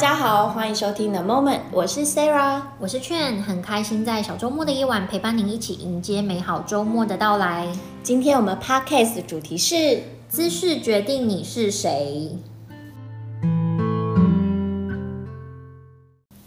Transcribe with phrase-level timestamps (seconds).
[0.00, 7.68] 家好，欢迎收听 The Moment，我是 Sarah，我是劝，很开心在小周末的夜晚陪伴您一起迎接美好周末的到来。
[8.02, 12.38] 今天我们 Podcast 的主题是姿势决定你是谁。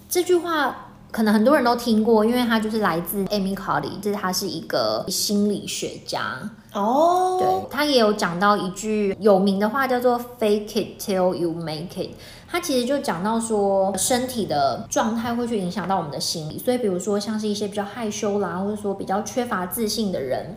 [0.10, 0.88] 这句话。
[1.11, 6.39] 可能很多人都听过，因为他就是来自 Amy Cuddy，就是他是一个心理学家
[6.74, 7.38] 哦。
[7.40, 12.11] 对，他也有讲到一句有名的话，叫做 “Fake it till you make it”。
[12.47, 16.60] 他其实就讲到说，身体的状态会去影响到我们的心理。
[16.60, 20.56] 所以，比如说像是一些比较害羞啦，或者说比较缺乏自信的人，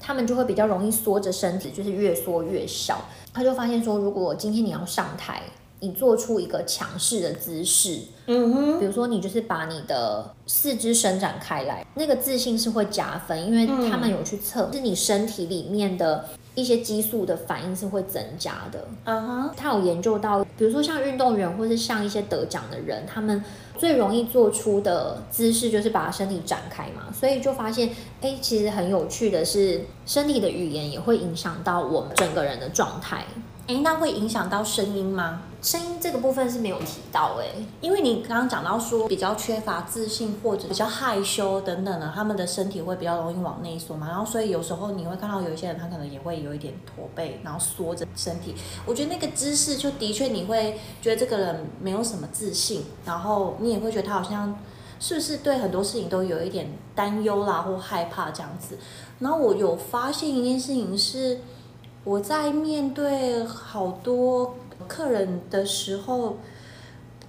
[0.00, 2.98] 他们就会比较容易缩着身体，就是越缩越小。
[3.32, 5.42] 他就发现说，如果今天你要上台，
[5.86, 18.88] 你做出一个强势的姿势，嗯哼，比如说你就是把你的四肢伸展开来，那个自信是会加分，因为他们有去测，是你身体里面的一些激素的反应是会增加的。
[19.04, 23.44] 嗯哼，他有研究到，比如说像运动员或是像一些得奖的人，他们
[23.78, 33.24] 最容易做出的姿势就是把身体展开嘛，所以就发现，哎，其实很有趣的是，身体的语言也会影响到我们整个人的状态。
[33.66, 35.42] 哎，那会影响到声音吗？
[35.60, 37.46] 声音这个部分是没有提到哎，
[37.80, 48.54] 因为你刚刚讲到说比较缺乏自信或者比较害羞等等的，他们的身体会比较容易往内缩嘛，然后所以有时候你会看到有一些人他可能也会有一点驼背，然后缩着身体。
[48.84, 54.56] 我觉得那个姿势就的确你会觉得这个人没有什么自信，然后你也会觉得他好像
[55.00, 58.78] 是不是对很多事情都有一点担忧啦或害怕这样子。
[59.18, 61.40] 然后我有发现一件事情是。
[62.06, 64.54] 我在面对好多
[64.86, 66.36] 客人的时候，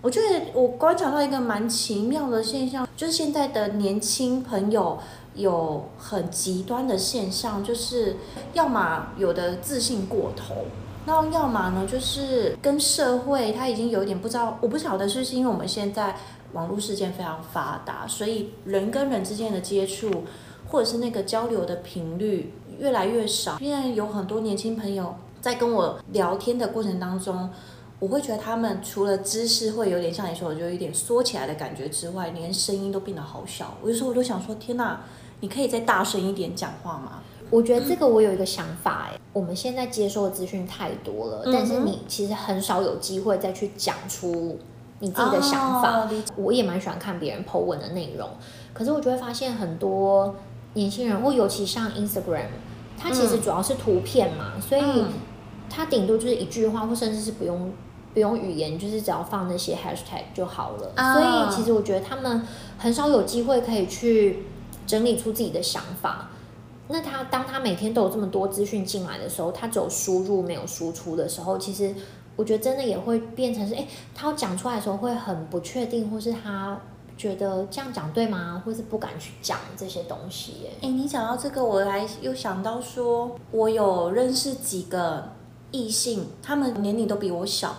[0.03, 4.99] 我觉得我观察到一个蛮奇妙的现象，就是现在的年轻朋友
[5.33, 8.17] 有很极端的现象，就是
[8.53, 10.65] 要么有的自信过头，
[11.07, 16.15] 那要么呢就是跟社会他已经有一点不知道，我不晓得是不是因为我们现在
[16.53, 20.23] 网络世界非常发达，所以人跟人之间的接触
[20.67, 22.53] 或者是那个交流的频率。
[22.79, 23.57] 越来越少。
[23.59, 27.49] 现在有很多年轻朋友在跟我聊天的过程当中，
[27.99, 33.77] 我会觉得他们除了姿势会有点像你说的，就有一点缩起来的感觉之外，连声音都变得好小。
[33.83, 35.01] 有时候我都想说，天哪，
[35.39, 37.21] 你可以再大声一点讲话吗？
[37.49, 44.59] 我觉得这个我有一个想法，哎，我们现在接收的资讯太多了，但是你其实很少有机会再去讲出
[44.99, 45.99] 你自己的想法。
[46.01, 48.29] 哦，我也蛮喜欢看别人 po 文的内容，
[48.73, 50.35] 可是我就会发现很多
[50.73, 52.47] 年轻人，或尤其像 Instagram。
[52.99, 54.81] 它其实主要是图片嘛，嗯、所以
[55.69, 57.71] 它顶多就是一句话，或甚至是不用
[58.11, 60.91] 不用语言，就是只要放那些 hashtag 就好了。
[60.97, 62.41] 哦、所以其实我觉得他们
[62.79, 64.45] 很少有机会可以去
[64.87, 66.29] 整理出自己的想法。
[66.87, 71.93] 那他当他每天都有这么多资讯进来的时候，他只有输入没有输出的时候，其实
[72.35, 76.81] 我觉得真的也会变成是，哎，他要讲出来的时候会很不确定，或是他。
[77.17, 78.61] 觉得这样讲对吗？
[78.63, 80.69] 或是不敢去讲这些东西？
[80.81, 85.31] 哎，你讲到这个，我还又想到说，我有认识几个
[85.71, 87.75] 异性，他们年龄都比我小，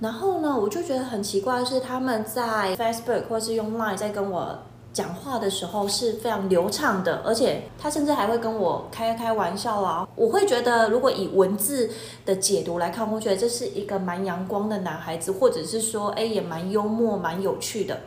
[0.00, 4.58] 然后呢，我就觉得很奇怪是，他们在 Facebook 或是用 Line 在跟我
[4.92, 10.06] 讲话的时候是非常流畅的，而且他甚至还会跟我开开玩笑啊。
[10.16, 11.88] 我会觉得，如果以文字
[12.26, 18.00] 的解读来看，我觉得这是一个蛮阳光的男孩子，或者是说，哎，也蛮幽默、蛮有趣的。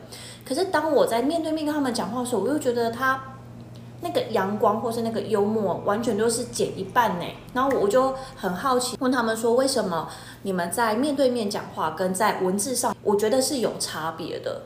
[0.44, 3.18] 可是当我在面对面跟他们讲话的时候，我又觉得他
[4.02, 7.24] 那个阳光或是那个幽默完全都是减一半呢。
[7.54, 10.06] 然后我就很好奇问他们说，为什么
[10.42, 14.60] 你们在面对面讲话跟在文字上，我觉得是有差别的。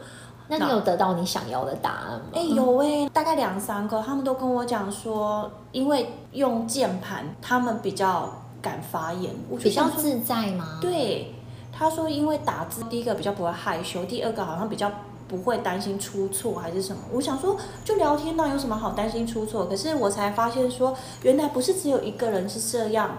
[0.49, 2.27] 那你有得到你想要的答案吗？
[2.35, 8.29] 哎，有哎，大概两三个，他们都跟我讲说，因为用键盘，他们比较
[8.61, 10.79] 敢发言，比较自在吗？
[10.81, 11.35] 对，
[11.73, 14.91] 他说因为打字，第一个比较不会害羞，第二个好像比较。
[15.29, 17.03] 不会担心出错还是什么？
[17.13, 17.55] 我想说，
[17.85, 19.67] 就聊天呢，有什么好担心出错？
[19.67, 23.11] 可是我才发现说，原来不是只有一个人是这样。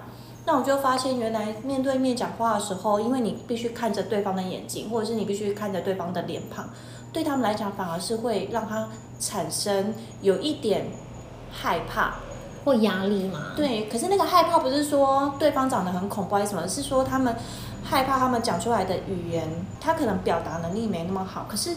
[0.44, 6.68] 那我就发现，原来面对面讲话的时候，因为你必须看着对方的眼睛，或者是你必须看着对方的脸庞，
[7.12, 8.88] 对他们来讲，反而是会让他
[9.20, 10.88] 产生有一点
[11.52, 12.16] 害怕
[12.66, 13.54] 或压力嘛。
[13.56, 17.36] 对，可是那个害怕不是说对方长得很恐怖还是什么，是说他们
[17.84, 19.48] 害怕他们讲出来的语言，
[19.80, 21.76] 他可能表达能力没那么好，可是。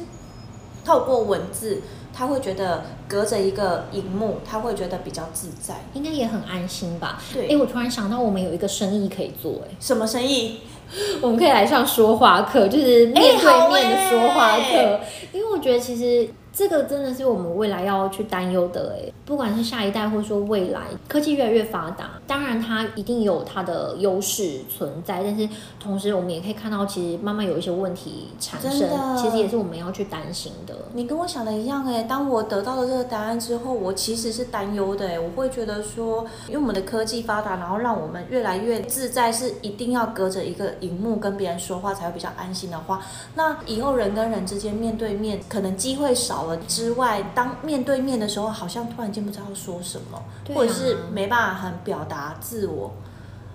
[0.85, 1.81] 透过文字，
[2.13, 7.23] 他会觉得隔着一个荧幕，他会觉得比较自在，应该也很安心吧？
[7.33, 7.47] 对。
[7.47, 10.63] 哎，我突然想到，我们有一个生意可以做，哎，什么生意？
[11.21, 15.01] 我们可以来上说话课，就是面对面的说话课。
[15.33, 25.49] 因为我觉得其实这个真的是我们未来要去担忧的哎，不管是下一代，或者说未来科技越来越发达，当然它一定有它的优势存在，但是
[25.81, 28.73] 同时我们也可以看到，其实慢慢有一些问题产生，
[29.17, 30.75] 其实也是我们要去担心的。
[30.93, 43.01] 你跟我想的一样哎，当我得到了这个答案之后，我其实是担忧的哎，我会觉得说，因为我们的科技发达，然后让我们越来越自在，是一定要隔着一个荧幕跟别人说话才会比较安心的话，
[43.37, 46.42] 那以后人跟人之间面对面，可能机会少。
[46.69, 50.25] 之外，当面对面的时候，好像突然间不知道说什么，啊、
[50.55, 52.93] 或者是没办法很表达自我。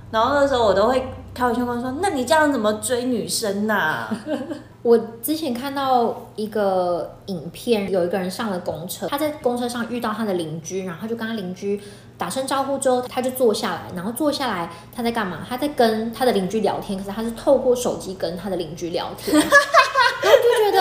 [0.09, 4.09] 然后那时候我都会开玩笑跟说：“那你这样怎么追女生呢、啊？
[4.81, 11.81] ”我之前看到一个影片，有一个人上了公车，他在公车上遇到他的邻居，然后他就跟他邻居
[12.17, 15.39] 打声招呼之后，他就坐下来，然后坐下来他在干嘛？
[15.49, 19.35] 他在跟他的邻居聊天，可是他是透过手机跟他的邻居聊天。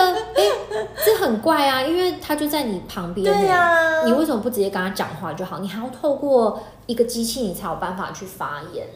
[0.00, 5.58] 哎、欸，这很怪啊，因为他就在你旁边，对呀、啊，你为什么不直接跟他讲话就好？
[5.58, 8.86] 你还要透过一个机器，你才有办法去发言。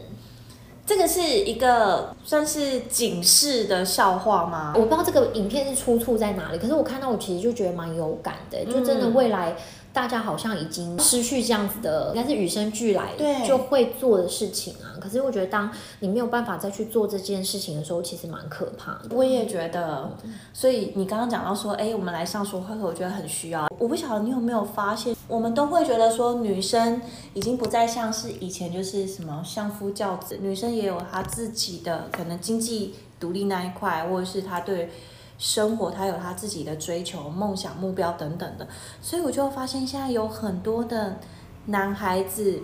[0.87, 4.73] 这个是一个算是警示的笑话吗？
[4.75, 9.55] 我不知道这个影片是出处在哪里，可是我看到我其实就觉得蛮有感的，就真的未来。
[9.93, 13.11] 大家好像已经失去这样子的，应该是与生俱来
[13.45, 14.95] 就会做的事情啊。
[15.01, 19.09] 可是我觉得，当你没有办法再去做这件事情的时候，其实蛮可怕的。
[19.11, 20.11] 我也觉得，
[20.53, 23.67] 所以你刚刚讲到说，哎，我们来上说话课，我觉得很需要。
[23.79, 27.03] 我不晓得你有没有发现，我们都会觉得说，女生
[27.35, 34.89] 已经不再像是以前，就是什么相夫教子，女生也有她自己的可能经济独立那一块，或者是她对。
[35.41, 38.69] 生活，他有他自己的追求、梦想、目标等等的，
[39.01, 41.17] 所以我就发现现在有很多的
[41.65, 42.63] 男孩子，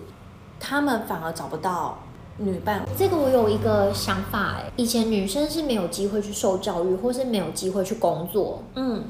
[0.59, 1.97] 他们反而找不到
[2.37, 2.87] 女伴。
[2.95, 9.05] 这个我有一个想法，哎，以前女生是没有机会去受教育，或是没有机会去工作，嗯，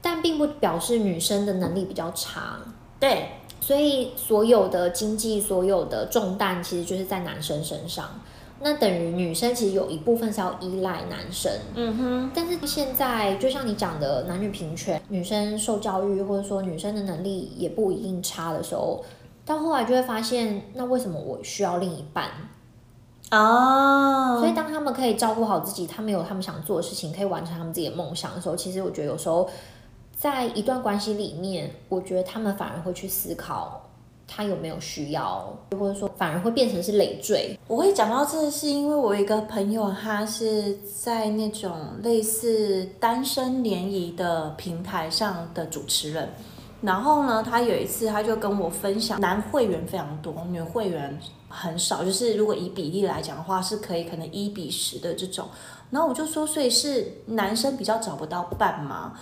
[0.00, 2.60] 但并不表示女生的能力比较差，
[3.00, 3.30] 对，
[3.60, 8.08] 所以所有的经济、所有的重担，其实就是在男生身上。
[8.58, 12.30] 那等于女生其实有一部分是要依赖男生，嗯哼。
[12.34, 19.04] 但是现在就像你讲的，男女平权，女生受教育或者说女生的能力也不一定差的时候，
[19.44, 22.30] 到后来就会发现，那为什么我需要另一半？
[23.30, 24.38] 哦。
[24.40, 29.48] 所以当他们可以照顾好自己，他们有他们想做的事情，可以完成他们自己的梦想的时候，其实我觉得有时候
[30.16, 33.82] 在一段关系里面，我觉得他们反而会去思考。
[34.28, 37.58] 他有没有需要，或者说反而会变成是累赘？
[37.68, 46.28] 我会讲到这，是因为我有一个朋友，他是在那种类似单身联谊的平台上的主持人。
[46.82, 51.18] 然后呢，他有一次他就跟我分享，男会员非常多，女会员
[51.48, 55.46] 很少，就是如果以比例来讲的话，是可以可能一比十的这种。
[55.90, 59.14] 然后我就说，所以是男生比较找不到伴吗？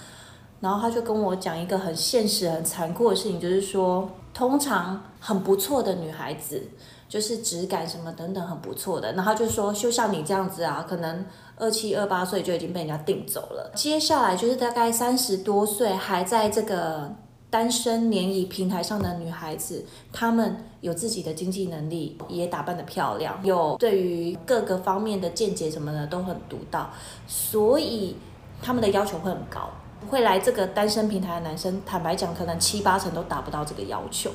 [0.61, 4.09] 然后他就跟我讲一个很现实、很残酷的事情，就是说。
[4.35, 6.61] 通常很不错的女孩子，
[7.09, 11.25] 就是质感什么等等很不错的，然后就说，就像你这样子啊，可能
[11.57, 13.71] 二七二八岁就已经被人家订走了。
[13.77, 17.15] 接下来就是大概三十多岁还在这个
[17.49, 26.91] 单身联谊平台上的女孩子，她们有自己的经济能力，也打扮得漂亮，有对于各个方面的见解什么的都很独到，
[27.29, 28.17] 所以
[28.61, 29.71] 他们的要求会很高。
[30.09, 34.31] 会来这个单身平台的男生，坦白讲，可能七八成都达不到这个要求。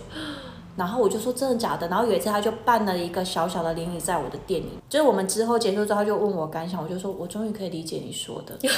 [0.75, 1.85] 然后我就说真的假的？
[1.89, 8.77] 然后有一次他就办了一个小小的联谊在我的店里，就是我们之后结束之后，他就问我感想，我就说我终于可以理解你说的， 因为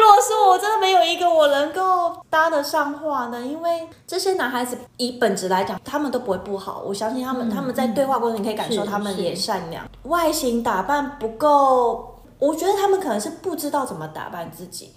[0.00, 14.90] 如果是我真的没有一个我能够搭得上话呢，因为这些男孩子以本质来讲，他们都不会不好，我相信他们，嗯、他们在对话过程你可以感受他们也善良，外形打扮不够，我觉得他们可能是不知道怎么打扮自己。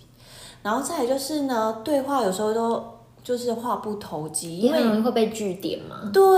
[0.61, 2.83] 然后再来就是呢，对话有时候都
[3.23, 6.09] 就是话不投机，因为容易会被据点嘛。
[6.13, 6.37] 对，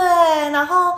[0.49, 0.93] 然后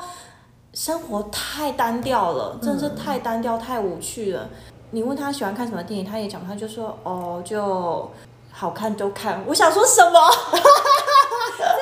[0.73, 4.47] 生活太单调了，真的是太单调、太无趣了。
[4.91, 8.09] 你问他喜欢看什么电影，他也讲，他就说哦，就
[8.51, 9.43] 好看都看。
[9.47, 10.19] 我想说什么？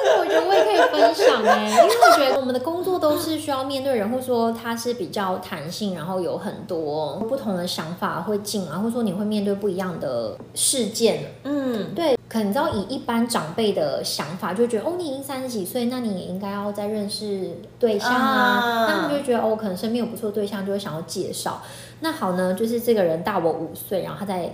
[0.04, 11.34] 这个我觉得我也可以分享哎，因为我觉得我们的工作都是需要面对人，或者说他是比较弹性，然后有很多不同的想法会进啊，或者说你会面对不一样的事件。
[11.44, 18.86] 嗯，对，可能你知道以一般长辈的想法，就觉得哦，你已经三十几岁，那你也应该要再认识对象啊。
[18.88, 21.62] 那他们就会觉得哦，可能身边有不错的对象，就会想要介绍。
[22.00, 24.54] 那好呢，就是这个人大我五岁，然后他在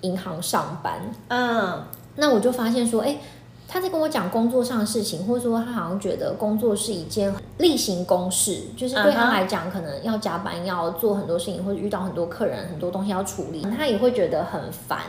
[0.00, 1.00] 银行上班。
[1.28, 1.84] 嗯，
[2.16, 3.16] 那我就发现说，哎。
[3.70, 15.00] 他在跟我讲工作上的事情，或者说他好像觉得工作是一件例行公事，就是对他来讲，可能要加班，要做很多事情，或者遇到很多客人，很多东西要处理，他也会觉得很烦。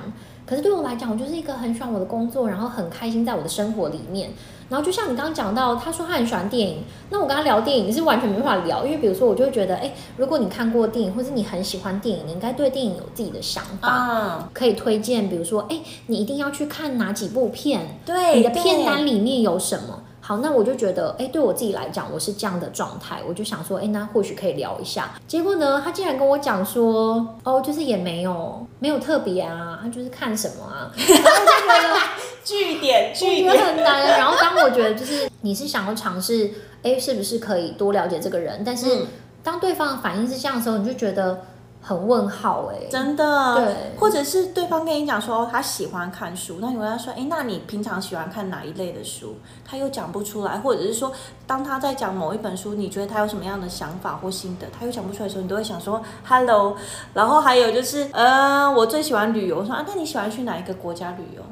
[0.46, 4.30] 可是对我来讲，我就是一个很喜欢我的工作，然后很开心在我的生活里面。
[4.70, 20.04] 然后就像你刚刚讲到，他说他很喜欢电影，那我跟他聊电影是完全没办法聊，因为比如说我就会觉得，哎，如果你看过电影，或是你很喜欢电影，你应该对电影有自己的想法，可以推荐，比如说，哎，你一定要去看哪几部片，对，你的片单里面有什么？
[20.30, 25.10] 好，那我就觉得，哎，对我自己来讲，我是这样的状态，我就想说，哎，那或许可以聊一下。
[25.28, 32.00] 结果呢，他竟然跟我讲说，哦，就是也没有，没有特别啊，他就是看什么啊， 然后我就觉得
[32.46, 34.20] 据点，据点很难。
[34.20, 36.52] 然后当我觉得就是你是想要尝试，
[36.84, 38.62] 哎，是不是可以多了解这个人？
[38.64, 39.08] 但是
[39.42, 41.42] 当对方的反应是这样的时候，你就觉得。
[41.82, 49.38] 很问号哎、欸，真的，对，或者是对方跟你讲说他喜欢看书，那你问他说，哎，那你平常喜欢看哪一类的书？
[49.66, 51.12] 他又讲不出来，或者是说，
[51.48, 56.76] 当他在讲某一本书，你觉得他有什么样的想法或心得，他又讲不出来的时候，你都会想说，hello。
[57.14, 61.44] 然后还有就是，呃，我最喜欢旅游，我说啊，那你喜欢去哪一个国家旅游？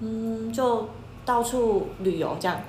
[0.00, 0.88] 嗯，就。
[1.26, 2.54] 到处旅游这样，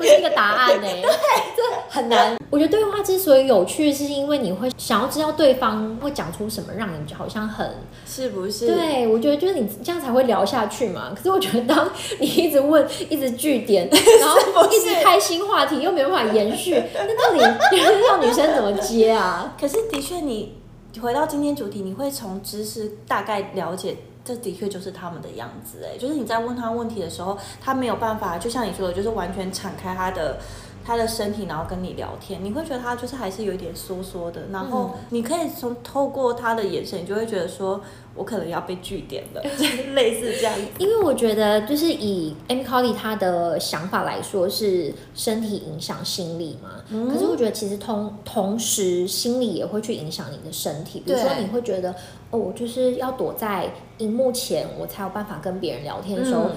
[0.00, 1.02] 不是一个答案呢、欸，
[1.54, 2.36] 这很难。
[2.48, 7.70] 我觉得对话之所以有趣，是因为你会想要知道对方会讲出什么，让你好像很
[8.06, 8.66] 是不是？
[8.66, 11.12] 对，我觉得就是你这样才会聊下去嘛。
[11.14, 17.76] 可是我觉得当你一直问， 一直据点， 然后一直开新话题，又没办法延续，那到底
[18.08, 19.54] 让女生怎么接啊？
[19.60, 20.58] 可是的确，你
[21.00, 23.96] 回到今天主题，你会从知识大概了解。
[24.24, 30.38] 这的确就是他们的样子哎，就是你在问他问题的时候，他没有办法，就像你说的，就是完全敞开他的
[30.84, 37.80] 他的身体，然后跟你聊天，你会觉得他就是还是有一点缩缩的，然后你可以从透过他的眼神，你就会觉得说。
[38.16, 39.40] 我可能要被据点了，
[39.94, 40.52] 类似这样。
[40.78, 46.70] 因为我觉得，就是以 Amy Cuddy 他的想法来说，是身体影响心理嘛。
[46.90, 51.00] 嗯、可是我觉得，其实同同时，心理也会去影响你的身体。
[51.06, 51.94] 比如说，你会觉得，
[52.30, 56.50] 哦，我就是要躲在荧幕前，我才有办法跟别人聊天的时候，嗯、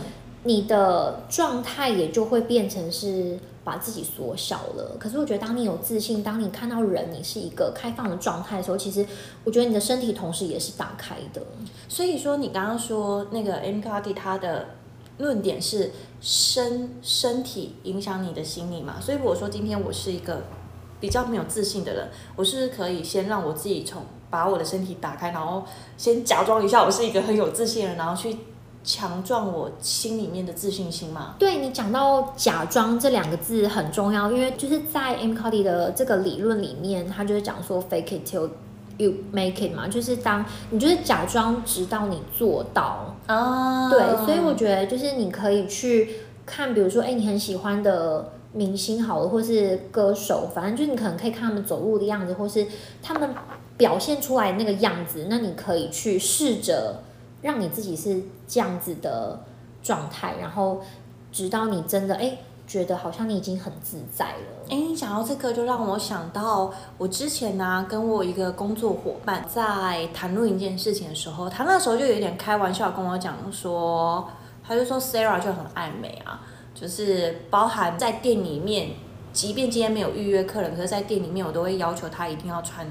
[0.44, 3.38] 你的状态也就会变成是。
[3.63, 9.05] 把自己缩小了，可是我觉得，当你有自信，当你看到人，你是一个开放的状态的时候，其实
[9.46, 11.41] 我觉得你的身体同时也是打开的。
[11.88, 14.67] 所以说，你刚刚说那个 Amy Cuddy 他的
[15.17, 18.96] 论点是身身体影响你的心理嘛？
[19.00, 20.41] 所以如果说今天我是一个
[21.00, 25.63] 比较没有自信的人，我是不是可以先让我自己从把我的身体打开，然后
[25.98, 28.38] 先假装一下我是一个很有自信的人，然后去。
[28.83, 31.35] 强壮我心里面的自信心嘛？
[31.39, 38.49] 对，你讲到“假装”这两个字很重要，因为就是在 Amy Cuddy 的这个理论里面，他就是讲说 “fake it till
[38.97, 43.89] you make it” 嘛，就是当你就是假装，直到你做到啊。
[43.89, 52.67] 对，所以我觉得就是你可以去看，比如说，哎，你很喜欢的明星好了，或是歌手，反正就是你可能可以看他们走路的样子，或是
[53.01, 53.29] 他们
[53.77, 57.01] 表现出来那个样子，那你可以去试着。
[57.43, 59.39] 让你自己是这样子的
[59.83, 60.81] 状态，然后
[61.31, 64.69] 直到你真的哎觉得好像你已经很自在了。
[64.69, 74.25] 哎，你讲到这个，就让我想到我之前呢、跟我一个工作伙伴在谈论一件事情的时候，他那时候就有点开玩笑跟我讲说，
[74.65, 76.39] 他就说 Sarah 就很爱美啊，
[76.73, 78.91] 就是包含在店里面，
[79.33, 82.88] 即便今天没有预约客人，可是在店里面我都会要求他一定要穿。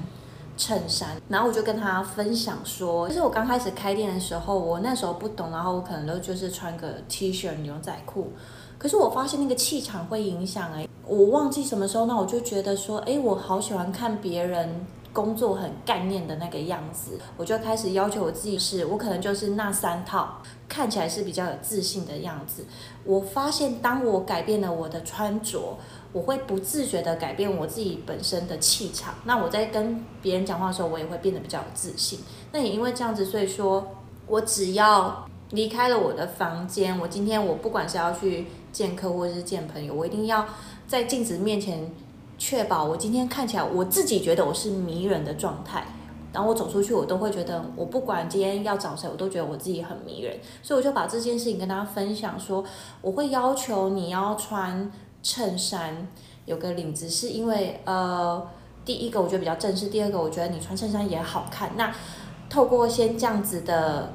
[0.55, 8.31] 衬衫，然后我就跟他分享说，就是我刚开始开店的时候，我那时候不懂，然后我可能都就是穿个 T 恤、牛仔裤，
[8.77, 20.37] 可是我发现那个气场会影响哎，我忘记什么时候，那我就觉得说，哎，我好喜欢看别人工作很干练的那个样子，我就开始要求我自己是，我可能就是那三套，
[20.69, 22.65] 看起来是比较有自信的样子。
[23.03, 25.77] 我发现当我改变了我的穿着。
[26.13, 32.19] 我会不自觉地改变我自己本身的气场，那我在跟别人讲话的时候，我也会变得比较有自信。
[32.51, 33.95] 那也因为这样子，所以说
[34.27, 40.45] 我只要离开了我的房间，我今天我不管是要去见客户或是见朋友，我一定要
[40.87, 41.91] 在镜子面前
[42.37, 45.83] 确保我今天看起来我自己觉得我是迷人的状态。
[46.31, 50.35] 然后我走出去，我都会觉得我不管今天要找谁，我都觉得我自己很迷人。
[50.63, 52.63] 所以我就把这件事情跟大家分享说，
[53.01, 54.91] 我会要求你要穿。
[55.23, 56.07] 衬衫
[56.45, 58.45] 有个领子，是因为呃，
[58.83, 61.71] 第一个我觉得比较正式，第二个我觉得你穿衬衫也好看。
[61.77, 61.95] 那
[62.49, 64.11] 透过先这样子的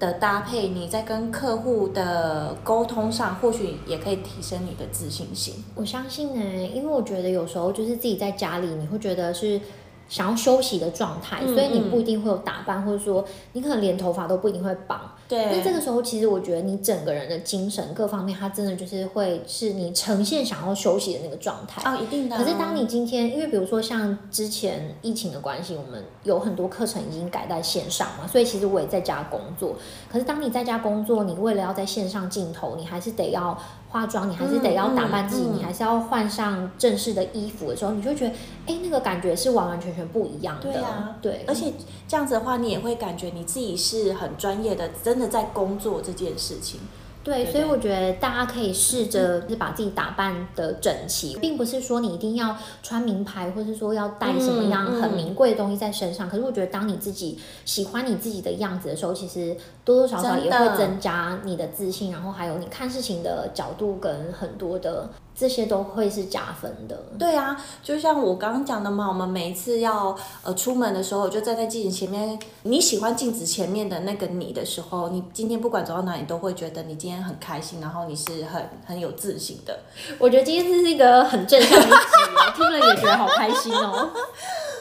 [0.00, 5.64] 的搭配，你在跟客户的沟通上，或许也可以提升你的自信心。
[5.76, 9.60] 我相信呢，因为我觉得有时候就是自己在家里，你会觉得是
[10.08, 15.12] 想要休息的状态，嗯、所以你不一定会有打扮，或者说你可能连头发都不一定会绑。
[15.30, 15.46] 对。
[15.46, 21.80] 那这个时候，其实我觉得你整个人的精神各方面，它真的就是会是你呈现想要休息的那个状态。
[21.88, 22.36] 哦，一定的。
[22.36, 29.76] 可是当你今天，因为比如说像之前疫情的关系，我们有很多课程已经改在线上嘛，所以其实我也在家工作。
[30.10, 33.56] 可是当你在家工作，你为了要在线上镜头，你还是得要。
[33.92, 38.32] 化妆，你还是得要打扮自己，嗯嗯、你还是要换上正式的衣服的时候，你就觉得，
[38.64, 40.72] 哎，那个感觉是完完全全不一样的。
[40.72, 41.44] 对啊，对。
[41.44, 41.72] 而且
[42.06, 46.80] 这样子的话，你也会感觉你自己是很专业的，真的在工作这件事情。
[47.22, 56.30] 对，所以我觉得大家可以试着是把自己打扮的整齐，并不是说你一定要穿名牌，或是说要带什么样很名贵的东西在身上。
[56.30, 65.10] 可是我觉得，当你自己喜欢你自己的样子的时候，其实多多少少也会增加你的自信，然后还有你看事情的角度跟很多的。
[65.40, 66.94] 这些都会是加分的。
[67.18, 72.38] 对啊，就像我刚刚讲的嘛，我们每一次要呃出门的时候，我就站在镜子前面。
[72.64, 79.78] 你喜欢镜子前面的那个你的时候，你今天不管走到哪里，都会觉得你今天很开心，然后你是很很有自信的。
[80.18, 84.10] 我觉得今天这是一个很正向的我听了也觉得好开心哦。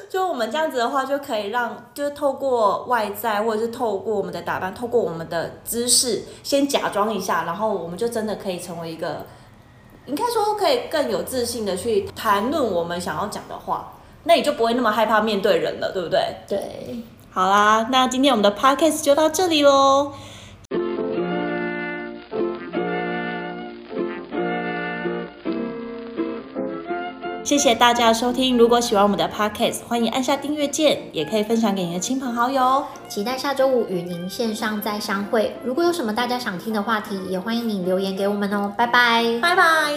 [0.10, 9.25] 就我们这样子的话，就可以让就是透过外在，或者是透过我们的打扮，透过我们的姿势，先假装一下，然后我们就真的可以成为一个。
[10.10, 16.20] 应该说可以更有自信的去谈论我们想要讲的话，那你就不会那么害怕面对人了，对不对？
[16.48, 17.00] 对，
[17.32, 20.12] 好啦，那今天我们的 podcast 就到这里喽。
[27.50, 28.56] 谢谢大家的收听。
[28.56, 32.86] 如果喜欢我们的 podcast，欢迎按下订阅键，也可以分享给您的亲朋好友哦。
[33.08, 35.56] 期待下周五与您线上再相会。
[35.63, 38.72] 如果有什么大家想听的话题，也欢迎你留言给我们哦。
[38.77, 39.96] 拜拜，拜拜。